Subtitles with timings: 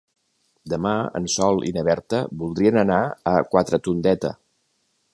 [0.71, 3.01] Demà en Sol i na Berta voldrien anar
[3.33, 4.37] a Quatretondeta.